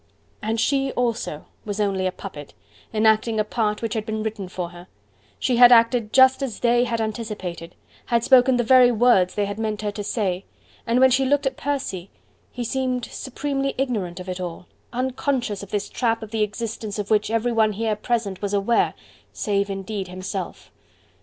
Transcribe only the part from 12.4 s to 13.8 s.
he seemed supremely